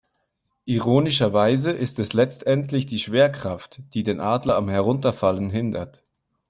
[0.65, 6.01] Ironischerweise ist es letztendlich die Schwerkraft, die den Adler am Herunterfallen hindert.